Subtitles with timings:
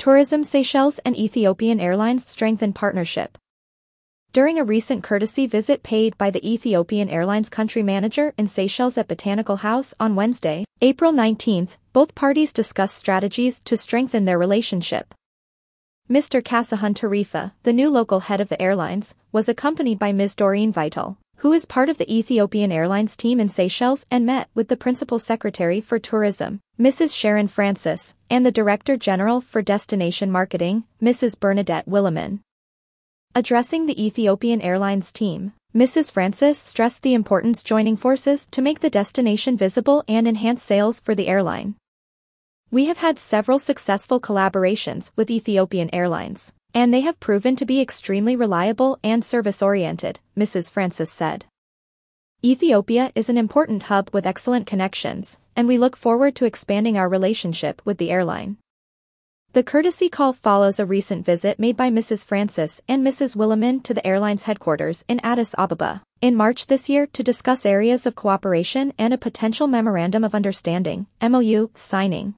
[0.00, 3.36] Tourism Seychelles and Ethiopian Airlines strengthen partnership.
[4.32, 9.08] During a recent courtesy visit paid by the Ethiopian Airlines country manager in Seychelles at
[9.08, 15.14] Botanical House on Wednesday, April 19, both parties discussed strategies to strengthen their relationship.
[16.10, 16.40] Mr.
[16.40, 20.34] Kassahun Tarifa, the new local head of the airlines, was accompanied by Ms.
[20.34, 24.68] Doreen Vital, who is part of the Ethiopian Airlines team in Seychelles and met with
[24.68, 27.14] the Principal Secretary for Tourism, Mrs.
[27.14, 31.38] Sharon Francis, and the Director General for Destination Marketing, Mrs.
[31.38, 32.40] Bernadette Willemin.
[33.34, 36.10] Addressing the Ethiopian Airlines team, Mrs.
[36.10, 41.14] Francis stressed the importance joining forces to make the destination visible and enhance sales for
[41.14, 41.74] the airline.
[42.70, 47.80] We have had several successful collaborations with Ethiopian Airlines and they have proven to be
[47.80, 50.70] extremely reliable and service-oriented, Mrs.
[50.70, 51.44] Francis said.
[52.42, 57.06] Ethiopia is an important hub with excellent connections, and we look forward to expanding our
[57.06, 58.56] relationship with the airline.
[59.52, 62.24] The courtesy call follows a recent visit made by Mrs.
[62.24, 63.36] Francis and Mrs.
[63.36, 68.06] Willemin to the airline's headquarters in Addis Ababa in March this year to discuss areas
[68.06, 72.36] of cooperation and a potential Memorandum of Understanding MOU, signing.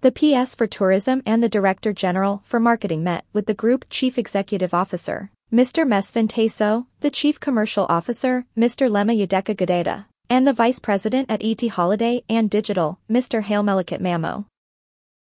[0.00, 4.18] The PS for Tourism and the Director General for Marketing met with the Group Chief
[4.18, 5.86] Executive Officer, Mr.
[5.86, 8.90] Mesfin Tasew, the Chief Commercial Officer, Mr.
[8.90, 13.42] Lema Yadecha Gadeta, and the Vice President at ET Holiday and Digital, Mr.
[13.42, 14.46] Hailemelekot Mamo.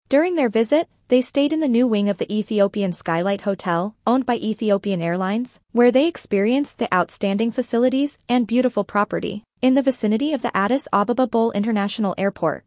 [0.08, 4.26] During their visit, they stayed in the new wing of the Ethiopian Skylight Hotel, owned
[4.26, 10.32] by Ethiopian Airlines, where they experienced the outstanding facilities and beautiful property in the vicinity
[10.32, 12.64] of the Addis Ababa Bole International Airport.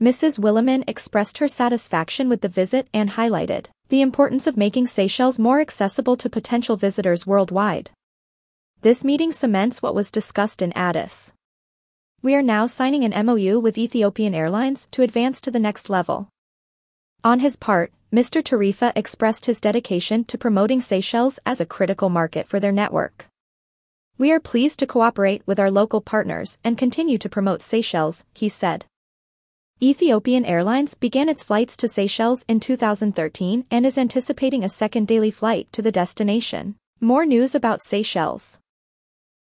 [0.00, 0.38] Mrs.
[0.38, 5.60] Willemin expressed her satisfaction with the visit and highlighted the importance of making Seychelles more
[5.60, 7.90] accessible to potential visitors worldwide.
[8.80, 11.34] This meeting cements what was discussed in Addis.
[12.22, 16.30] We are now signing an MOU with Ethiopian Airlines to advance to the next level.
[17.22, 18.42] On his part, Mr.
[18.42, 23.26] Tarifa expressed his dedication to promoting Seychelles as a critical market for their network.
[24.16, 28.48] We are pleased to cooperate with our local partners and continue to promote Seychelles, he
[28.48, 28.86] said.
[29.84, 35.32] Ethiopian Airlines began its flights to Seychelles in 2013 and is anticipating a second daily
[35.32, 36.76] flight to the destination.
[37.00, 38.60] More news about Seychelles.